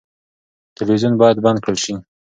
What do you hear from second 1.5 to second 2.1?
کړل شي.